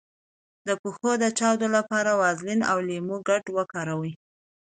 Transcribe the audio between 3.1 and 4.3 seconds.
ګډول وکاروئ